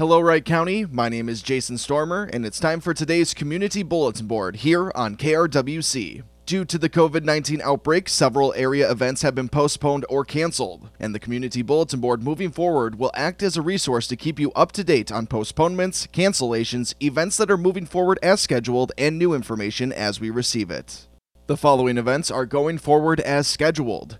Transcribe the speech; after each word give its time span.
Hello, 0.00 0.18
Wright 0.18 0.42
County. 0.42 0.86
My 0.86 1.10
name 1.10 1.28
is 1.28 1.42
Jason 1.42 1.76
Stormer, 1.76 2.22
and 2.32 2.46
it's 2.46 2.58
time 2.58 2.80
for 2.80 2.94
today's 2.94 3.34
Community 3.34 3.82
Bulletin 3.82 4.26
Board 4.26 4.56
here 4.56 4.90
on 4.94 5.14
KRWC. 5.14 6.22
Due 6.46 6.64
to 6.64 6.78
the 6.78 6.88
COVID 6.88 7.22
19 7.22 7.60
outbreak, 7.60 8.08
several 8.08 8.54
area 8.54 8.90
events 8.90 9.20
have 9.20 9.34
been 9.34 9.50
postponed 9.50 10.06
or 10.08 10.24
canceled, 10.24 10.88
and 10.98 11.14
the 11.14 11.18
Community 11.18 11.60
Bulletin 11.60 12.00
Board 12.00 12.22
moving 12.22 12.50
forward 12.50 12.98
will 12.98 13.10
act 13.12 13.42
as 13.42 13.58
a 13.58 13.62
resource 13.62 14.06
to 14.06 14.16
keep 14.16 14.40
you 14.40 14.50
up 14.52 14.72
to 14.72 14.82
date 14.82 15.12
on 15.12 15.26
postponements, 15.26 16.06
cancellations, 16.06 16.94
events 17.02 17.36
that 17.36 17.50
are 17.50 17.58
moving 17.58 17.84
forward 17.84 18.18
as 18.22 18.40
scheduled, 18.40 18.92
and 18.96 19.18
new 19.18 19.34
information 19.34 19.92
as 19.92 20.18
we 20.18 20.30
receive 20.30 20.70
it. 20.70 21.08
The 21.46 21.58
following 21.58 21.98
events 21.98 22.30
are 22.30 22.46
going 22.46 22.78
forward 22.78 23.20
as 23.20 23.46
scheduled. 23.46 24.18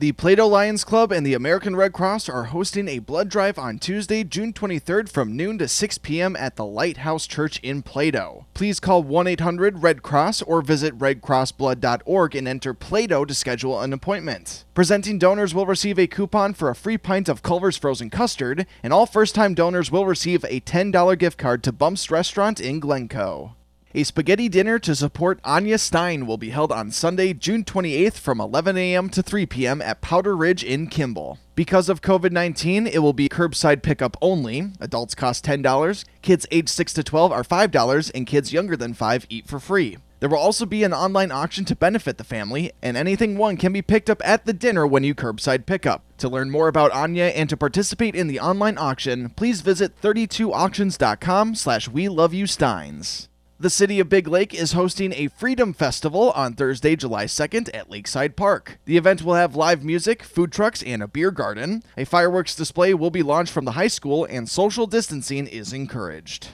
The 0.00 0.12
Plato 0.12 0.46
Lions 0.46 0.82
Club 0.82 1.12
and 1.12 1.26
the 1.26 1.34
American 1.34 1.76
Red 1.76 1.92
Cross 1.92 2.30
are 2.30 2.44
hosting 2.44 2.88
a 2.88 3.00
blood 3.00 3.28
drive 3.28 3.58
on 3.58 3.78
Tuesday, 3.78 4.24
June 4.24 4.54
23rd 4.54 5.10
from 5.10 5.36
noon 5.36 5.58
to 5.58 5.68
6 5.68 5.98
p.m. 5.98 6.34
at 6.36 6.56
the 6.56 6.64
Lighthouse 6.64 7.26
Church 7.26 7.60
in 7.60 7.82
Plato. 7.82 8.46
Please 8.54 8.80
call 8.80 9.02
1 9.02 9.26
800 9.26 9.82
Red 9.82 10.02
Cross 10.02 10.40
or 10.40 10.62
visit 10.62 10.98
redcrossblood.org 10.98 12.34
and 12.34 12.48
enter 12.48 12.72
Plato 12.72 13.26
to 13.26 13.34
schedule 13.34 13.78
an 13.78 13.92
appointment. 13.92 14.64
Presenting 14.72 15.18
donors 15.18 15.54
will 15.54 15.66
receive 15.66 15.98
a 15.98 16.06
coupon 16.06 16.54
for 16.54 16.70
a 16.70 16.74
free 16.74 16.96
pint 16.96 17.28
of 17.28 17.42
Culver's 17.42 17.76
frozen 17.76 18.08
custard, 18.08 18.64
and 18.82 18.94
all 18.94 19.04
first 19.04 19.34
time 19.34 19.52
donors 19.52 19.90
will 19.90 20.06
receive 20.06 20.44
a 20.44 20.60
$10 20.60 21.18
gift 21.18 21.36
card 21.36 21.62
to 21.64 21.72
Bumps 21.72 22.10
Restaurant 22.10 22.58
in 22.58 22.80
Glencoe. 22.80 23.54
A 23.92 24.04
spaghetti 24.04 24.48
dinner 24.48 24.78
to 24.78 24.94
support 24.94 25.40
Anya 25.42 25.76
Stein 25.76 26.24
will 26.24 26.36
be 26.36 26.50
held 26.50 26.70
on 26.70 26.92
Sunday, 26.92 27.32
June 27.32 27.64
28th 27.64 28.18
from 28.18 28.40
11 28.40 28.76
a.m. 28.76 29.08
to 29.08 29.20
3 29.20 29.46
p.m. 29.46 29.82
at 29.82 30.00
Powder 30.00 30.36
Ridge 30.36 30.62
in 30.62 30.86
Kimball. 30.86 31.40
Because 31.56 31.88
of 31.88 32.00
COVID 32.00 32.30
19, 32.30 32.86
it 32.86 33.00
will 33.00 33.12
be 33.12 33.28
curbside 33.28 33.82
pickup 33.82 34.16
only. 34.22 34.70
Adults 34.78 35.16
cost 35.16 35.44
$10, 35.44 36.04
kids 36.22 36.46
age 36.52 36.68
6 36.68 36.92
to 36.92 37.02
12 37.02 37.32
are 37.32 37.42
$5, 37.42 38.12
and 38.14 38.28
kids 38.28 38.52
younger 38.52 38.76
than 38.76 38.94
5 38.94 39.26
eat 39.28 39.48
for 39.48 39.58
free. 39.58 39.98
There 40.20 40.28
will 40.28 40.38
also 40.38 40.66
be 40.66 40.84
an 40.84 40.94
online 40.94 41.32
auction 41.32 41.64
to 41.64 41.74
benefit 41.74 42.16
the 42.16 42.22
family, 42.22 42.70
and 42.80 42.96
anything 42.96 43.36
won 43.36 43.56
can 43.56 43.72
be 43.72 43.82
picked 43.82 44.08
up 44.08 44.22
at 44.24 44.46
the 44.46 44.52
dinner 44.52 44.86
when 44.86 45.02
you 45.02 45.16
curbside 45.16 45.66
pickup. 45.66 46.04
To 46.18 46.28
learn 46.28 46.52
more 46.52 46.68
about 46.68 46.92
Anya 46.92 47.24
and 47.24 47.48
to 47.48 47.56
participate 47.56 48.14
in 48.14 48.28
the 48.28 48.38
online 48.38 48.78
auction, 48.78 49.30
please 49.30 49.62
visit 49.62 50.00
32auctions.com 50.00 51.56
slash 51.56 51.88
we 51.88 52.08
love 52.08 52.32
you 52.32 52.46
steins. 52.46 53.29
The 53.60 53.68
city 53.68 54.00
of 54.00 54.08
Big 54.08 54.26
Lake 54.26 54.54
is 54.54 54.72
hosting 54.72 55.12
a 55.12 55.28
Freedom 55.28 55.74
Festival 55.74 56.30
on 56.30 56.54
Thursday, 56.54 56.96
July 56.96 57.26
2nd 57.26 57.68
at 57.74 57.90
Lakeside 57.90 58.34
Park. 58.34 58.78
The 58.86 58.96
event 58.96 59.20
will 59.20 59.34
have 59.34 59.54
live 59.54 59.84
music, 59.84 60.22
food 60.22 60.50
trucks, 60.50 60.82
and 60.82 61.02
a 61.02 61.06
beer 61.06 61.30
garden. 61.30 61.82
A 61.94 62.06
fireworks 62.06 62.56
display 62.56 62.94
will 62.94 63.10
be 63.10 63.22
launched 63.22 63.52
from 63.52 63.66
the 63.66 63.72
high 63.72 63.88
school, 63.88 64.24
and 64.24 64.48
social 64.48 64.86
distancing 64.86 65.46
is 65.46 65.74
encouraged. 65.74 66.48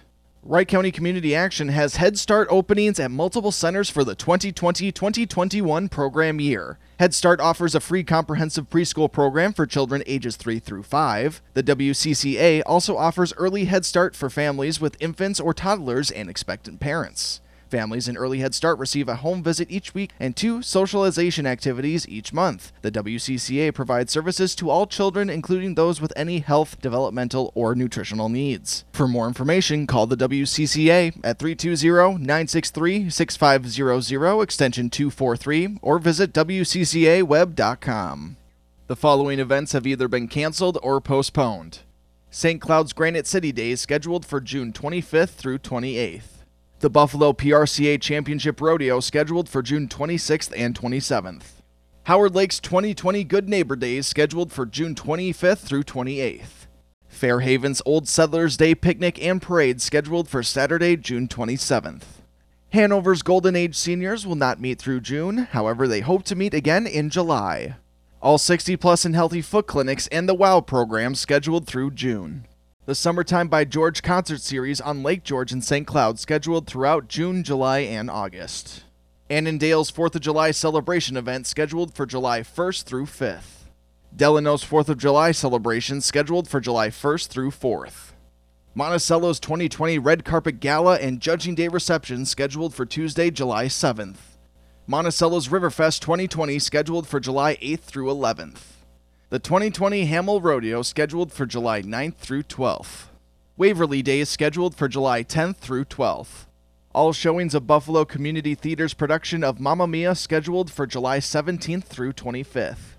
Wright 0.48 0.68
County 0.68 0.92
Community 0.92 1.34
Action 1.34 1.70
has 1.70 1.96
Head 1.96 2.16
Start 2.16 2.46
openings 2.52 3.00
at 3.00 3.10
multiple 3.10 3.50
centers 3.50 3.90
for 3.90 4.04
the 4.04 4.14
2020 4.14 4.92
2021 4.92 5.88
program 5.88 6.40
year. 6.40 6.78
Head 7.00 7.14
Start 7.14 7.40
offers 7.40 7.74
a 7.74 7.80
free 7.80 8.04
comprehensive 8.04 8.70
preschool 8.70 9.10
program 9.10 9.52
for 9.52 9.66
children 9.66 10.04
ages 10.06 10.36
3 10.36 10.60
through 10.60 10.84
5. 10.84 11.42
The 11.54 11.64
WCCA 11.64 12.62
also 12.64 12.96
offers 12.96 13.34
early 13.36 13.64
Head 13.64 13.84
Start 13.84 14.14
for 14.14 14.30
families 14.30 14.80
with 14.80 14.96
infants 15.00 15.40
or 15.40 15.52
toddlers 15.52 16.12
and 16.12 16.30
expectant 16.30 16.78
parents. 16.78 17.40
Families 17.70 18.08
in 18.08 18.16
Early 18.16 18.38
Head 18.38 18.54
Start 18.54 18.78
receive 18.78 19.08
a 19.08 19.16
home 19.16 19.42
visit 19.42 19.70
each 19.70 19.94
week 19.94 20.12
and 20.18 20.36
two 20.36 20.62
socialization 20.62 21.46
activities 21.46 22.08
each 22.08 22.32
month. 22.32 22.72
The 22.82 22.92
WCCA 22.92 23.74
provides 23.74 24.12
services 24.12 24.54
to 24.56 24.70
all 24.70 24.86
children, 24.86 25.28
including 25.28 25.74
those 25.74 26.00
with 26.00 26.12
any 26.16 26.38
health, 26.38 26.80
developmental, 26.80 27.52
or 27.54 27.74
nutritional 27.74 28.28
needs. 28.28 28.84
For 28.92 29.08
more 29.08 29.28
information, 29.28 29.86
call 29.86 30.06
the 30.06 30.16
WCCA 30.16 31.20
at 31.24 31.38
320 31.38 32.18
963 32.18 33.10
6500, 33.10 34.40
extension 34.40 34.90
243, 34.90 35.78
or 35.82 35.98
visit 35.98 36.32
WCCAweb.com. 36.32 38.36
The 38.86 38.96
following 38.96 39.40
events 39.40 39.72
have 39.72 39.86
either 39.86 40.06
been 40.06 40.28
canceled 40.28 40.78
or 40.82 41.00
postponed. 41.00 41.80
St. 42.30 42.60
Cloud's 42.60 42.92
Granite 42.92 43.26
City 43.26 43.50
Days 43.50 43.80
scheduled 43.80 44.24
for 44.24 44.40
June 44.40 44.72
25th 44.72 45.30
through 45.30 45.58
28th. 45.58 46.35
The 46.80 46.90
Buffalo 46.90 47.32
PRCA 47.32 47.98
Championship 47.98 48.60
Rodeo 48.60 49.00
scheduled 49.00 49.48
for 49.48 49.62
June 49.62 49.88
26th 49.88 50.52
and 50.54 50.78
27th. 50.78 51.62
Howard 52.02 52.34
Lake's 52.34 52.60
2020 52.60 53.24
Good 53.24 53.48
Neighbor 53.48 53.76
Days 53.76 54.06
scheduled 54.06 54.52
for 54.52 54.66
June 54.66 54.94
25th 54.94 55.60
through 55.60 55.84
28th. 55.84 56.66
Fairhaven's 57.08 57.80
Old 57.86 58.06
Settlers 58.06 58.58
Day 58.58 58.74
Picnic 58.74 59.18
and 59.24 59.40
Parade 59.40 59.80
scheduled 59.80 60.28
for 60.28 60.42
Saturday, 60.42 60.98
June 60.98 61.28
27th. 61.28 62.02
Hanover's 62.74 63.22
Golden 63.22 63.56
Age 63.56 63.74
seniors 63.74 64.26
will 64.26 64.34
not 64.34 64.60
meet 64.60 64.78
through 64.78 65.00
June, 65.00 65.38
however, 65.52 65.88
they 65.88 66.00
hope 66.00 66.24
to 66.24 66.36
meet 66.36 66.52
again 66.52 66.86
in 66.86 67.08
July. 67.08 67.76
All 68.20 68.36
60 68.36 68.76
plus 68.76 69.06
and 69.06 69.14
healthy 69.14 69.40
foot 69.40 69.66
clinics 69.66 70.08
and 70.08 70.28
the 70.28 70.34
WOW 70.34 70.60
program 70.60 71.14
scheduled 71.14 71.66
through 71.66 71.92
June. 71.92 72.46
The 72.86 72.94
Summertime 72.94 73.48
by 73.48 73.64
George 73.64 74.00
concert 74.00 74.40
series 74.40 74.80
on 74.80 75.02
Lake 75.02 75.24
George 75.24 75.50
in 75.50 75.60
St. 75.60 75.84
Cloud 75.84 76.20
scheduled 76.20 76.68
throughout 76.68 77.08
June, 77.08 77.42
July, 77.42 77.80
and 77.80 78.08
August. 78.08 78.84
Annandale's 79.28 79.90
4th 79.90 80.14
of 80.14 80.20
July 80.20 80.52
celebration 80.52 81.16
event 81.16 81.48
scheduled 81.48 81.92
for 81.96 82.06
July 82.06 82.42
1st 82.42 82.84
through 82.84 83.06
5th. 83.06 83.64
Delano's 84.14 84.64
4th 84.64 84.88
of 84.88 84.98
July 84.98 85.32
celebration 85.32 86.00
scheduled 86.00 86.46
for 86.46 86.60
July 86.60 86.90
1st 86.90 87.26
through 87.26 87.50
4th. 87.50 88.12
Monticello's 88.72 89.40
2020 89.40 89.98
Red 89.98 90.24
Carpet 90.24 90.60
Gala 90.60 90.94
and 90.98 91.20
Judging 91.20 91.56
Day 91.56 91.66
reception 91.66 92.24
scheduled 92.24 92.72
for 92.72 92.86
Tuesday, 92.86 93.32
July 93.32 93.66
7th. 93.66 94.38
Monticello's 94.86 95.48
Riverfest 95.48 95.98
2020 96.02 96.60
scheduled 96.60 97.08
for 97.08 97.18
July 97.18 97.56
8th 97.56 97.80
through 97.80 98.06
11th. 98.06 98.75
The 99.28 99.40
2020 99.40 100.04
Hamel 100.04 100.40
Rodeo 100.40 100.82
scheduled 100.82 101.32
for 101.32 101.46
July 101.46 101.82
9th 101.82 102.14
through 102.14 102.44
12th. 102.44 103.06
Waverly 103.56 104.00
Day 104.00 104.20
is 104.20 104.28
scheduled 104.28 104.76
for 104.76 104.86
July 104.86 105.24
10th 105.24 105.56
through 105.56 105.86
12th. 105.86 106.46
All 106.94 107.12
showings 107.12 107.52
of 107.52 107.66
Buffalo 107.66 108.04
Community 108.04 108.54
Theater's 108.54 108.94
production 108.94 109.42
of 109.42 109.58
Mamma 109.58 109.88
Mia 109.88 110.14
scheduled 110.14 110.70
for 110.70 110.86
July 110.86 111.18
17th 111.18 111.82
through 111.82 112.12
25th. 112.12 112.94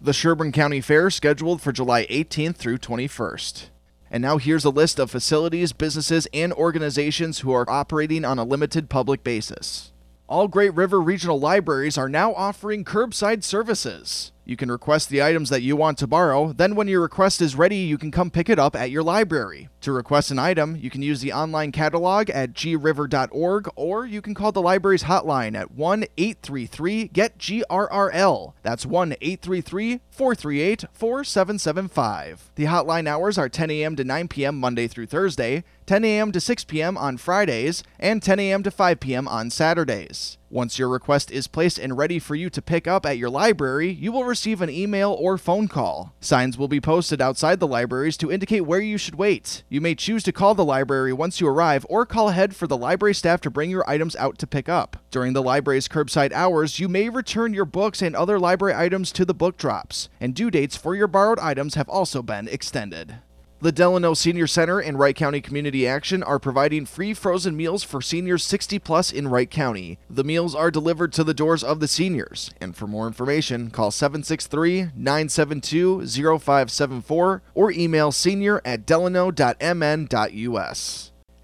The 0.00 0.12
Sherburne 0.12 0.50
County 0.50 0.80
Fair 0.80 1.10
scheduled 1.10 1.62
for 1.62 1.70
July 1.70 2.06
18th 2.06 2.56
through 2.56 2.78
21st. 2.78 3.66
And 4.10 4.20
now 4.20 4.38
here's 4.38 4.64
a 4.64 4.70
list 4.70 4.98
of 4.98 5.12
facilities, 5.12 5.72
businesses, 5.72 6.26
and 6.34 6.52
organizations 6.54 7.38
who 7.38 7.52
are 7.52 7.70
operating 7.70 8.24
on 8.24 8.40
a 8.40 8.44
limited 8.44 8.90
public 8.90 9.22
basis. 9.22 9.92
All 10.28 10.48
Great 10.48 10.74
River 10.74 11.00
Regional 11.00 11.38
Libraries 11.38 11.96
are 11.96 12.08
now 12.08 12.34
offering 12.34 12.84
curbside 12.84 13.44
services. 13.44 14.32
You 14.48 14.56
can 14.56 14.70
request 14.70 15.10
the 15.10 15.22
items 15.22 15.50
that 15.50 15.60
you 15.60 15.76
want 15.76 15.98
to 15.98 16.06
borrow, 16.06 16.54
then 16.54 16.74
when 16.74 16.88
your 16.88 17.02
request 17.02 17.42
is 17.42 17.54
ready, 17.54 17.76
you 17.76 17.98
can 17.98 18.10
come 18.10 18.30
pick 18.30 18.48
it 18.48 18.58
up 18.58 18.74
at 18.74 18.90
your 18.90 19.02
library. 19.02 19.68
To 19.82 19.92
request 19.92 20.30
an 20.30 20.38
item, 20.38 20.74
you 20.74 20.88
can 20.88 21.02
use 21.02 21.20
the 21.20 21.34
online 21.34 21.70
catalog 21.70 22.30
at 22.30 22.54
griver.org 22.54 23.68
or 23.76 24.06
you 24.06 24.22
can 24.22 24.32
call 24.32 24.50
the 24.50 24.62
library's 24.62 25.02
hotline 25.02 25.54
at 25.54 25.72
1 25.72 26.04
833 26.16 27.08
GET 27.08 27.36
GRRL. 27.36 28.54
That's 28.62 28.86
1 28.86 29.16
833 29.20 30.00
438 30.10 30.84
4775. 30.94 32.50
The 32.54 32.64
hotline 32.64 33.06
hours 33.06 33.36
are 33.36 33.50
10 33.50 33.70
a.m. 33.70 33.96
to 33.96 34.04
9 34.04 34.28
p.m. 34.28 34.58
Monday 34.58 34.88
through 34.88 35.08
Thursday, 35.08 35.62
10 35.84 36.06
a.m. 36.06 36.32
to 36.32 36.40
6 36.40 36.64
p.m. 36.64 36.96
on 36.96 37.18
Fridays, 37.18 37.82
and 38.00 38.22
10 38.22 38.40
a.m. 38.40 38.62
to 38.62 38.70
5 38.70 38.98
p.m. 38.98 39.28
on 39.28 39.50
Saturdays. 39.50 40.37
Once 40.50 40.78
your 40.78 40.88
request 40.88 41.30
is 41.30 41.46
placed 41.46 41.78
and 41.78 41.98
ready 41.98 42.18
for 42.18 42.34
you 42.34 42.48
to 42.48 42.62
pick 42.62 42.86
up 42.86 43.04
at 43.04 43.18
your 43.18 43.28
library, 43.28 43.90
you 43.90 44.10
will 44.10 44.24
receive 44.24 44.62
an 44.62 44.70
email 44.70 45.14
or 45.20 45.36
phone 45.36 45.68
call. 45.68 46.14
Signs 46.20 46.56
will 46.56 46.68
be 46.68 46.80
posted 46.80 47.20
outside 47.20 47.60
the 47.60 47.66
libraries 47.66 48.16
to 48.16 48.32
indicate 48.32 48.62
where 48.62 48.80
you 48.80 48.96
should 48.96 49.16
wait. 49.16 49.62
You 49.68 49.82
may 49.82 49.94
choose 49.94 50.22
to 50.22 50.32
call 50.32 50.54
the 50.54 50.64
library 50.64 51.12
once 51.12 51.38
you 51.38 51.46
arrive 51.46 51.84
or 51.90 52.06
call 52.06 52.30
ahead 52.30 52.56
for 52.56 52.66
the 52.66 52.78
library 52.78 53.14
staff 53.14 53.42
to 53.42 53.50
bring 53.50 53.68
your 53.68 53.88
items 53.88 54.16
out 54.16 54.38
to 54.38 54.46
pick 54.46 54.70
up. 54.70 54.96
During 55.10 55.34
the 55.34 55.42
library's 55.42 55.86
curbside 55.86 56.32
hours, 56.32 56.78
you 56.80 56.88
may 56.88 57.10
return 57.10 57.52
your 57.52 57.66
books 57.66 58.00
and 58.00 58.16
other 58.16 58.38
library 58.38 58.74
items 58.74 59.12
to 59.12 59.26
the 59.26 59.34
book 59.34 59.58
drops, 59.58 60.08
and 60.18 60.34
due 60.34 60.50
dates 60.50 60.76
for 60.76 60.94
your 60.94 61.08
borrowed 61.08 61.38
items 61.40 61.74
have 61.74 61.90
also 61.90 62.22
been 62.22 62.48
extended. 62.48 63.16
The 63.60 63.72
Delano 63.72 64.14
Senior 64.14 64.46
Center 64.46 64.78
and 64.78 65.00
Wright 65.00 65.16
County 65.16 65.40
Community 65.40 65.84
Action 65.84 66.22
are 66.22 66.38
providing 66.38 66.86
free 66.86 67.12
frozen 67.12 67.56
meals 67.56 67.82
for 67.82 68.00
seniors 68.00 68.44
60 68.44 68.78
plus 68.78 69.10
in 69.10 69.26
Wright 69.26 69.50
County. 69.50 69.98
The 70.08 70.22
meals 70.22 70.54
are 70.54 70.70
delivered 70.70 71.12
to 71.14 71.24
the 71.24 71.34
doors 71.34 71.64
of 71.64 71.80
the 71.80 71.88
seniors. 71.88 72.52
And 72.60 72.76
for 72.76 72.86
more 72.86 73.08
information, 73.08 73.70
call 73.70 73.90
763 73.90 74.90
972 74.94 76.06
0574 76.06 77.42
or 77.56 77.72
email 77.72 78.12
senior 78.12 78.62
at 78.64 78.86
delano.mn.us. 78.86 79.42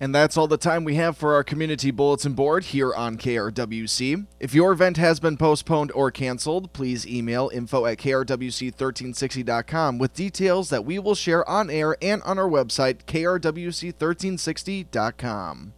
And 0.00 0.12
that's 0.14 0.36
all 0.36 0.48
the 0.48 0.56
time 0.56 0.84
we 0.84 0.94
have 0.96 1.16
for 1.16 1.34
our 1.34 1.44
community 1.44 1.90
bulletin 1.90 2.32
board 2.32 2.64
here 2.64 2.92
on 2.94 3.16
KRWC. 3.16 4.26
If 4.40 4.54
your 4.54 4.72
event 4.72 4.96
has 4.96 5.20
been 5.20 5.36
postponed 5.36 5.92
or 5.92 6.10
canceled, 6.10 6.72
please 6.72 7.06
email 7.06 7.50
info 7.52 7.86
at 7.86 7.98
krwc1360.com 7.98 9.98
with 9.98 10.14
details 10.14 10.70
that 10.70 10.84
we 10.84 10.98
will 10.98 11.14
share 11.14 11.48
on 11.48 11.70
air 11.70 11.96
and 12.02 12.20
on 12.22 12.38
our 12.38 12.48
website, 12.48 13.04
krwc1360.com. 13.04 15.74